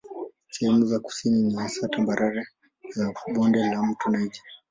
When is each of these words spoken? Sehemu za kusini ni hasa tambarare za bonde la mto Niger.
Sehemu 0.49 0.85
za 0.85 0.99
kusini 0.99 1.41
ni 1.41 1.55
hasa 1.55 1.87
tambarare 1.87 2.47
za 2.89 3.13
bonde 3.35 3.59
la 3.59 3.83
mto 3.83 4.09
Niger. 4.09 4.41